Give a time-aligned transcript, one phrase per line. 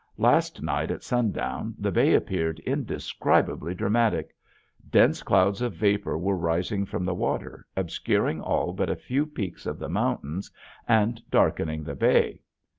[0.17, 4.35] Last night at sundown the bay appeared indescribably dramatic.
[4.89, 9.67] Dense clouds of vapor were rising from the water obscuring all but a few peaks
[9.67, 10.49] of the mountains
[10.87, 12.41] and darkening the bay.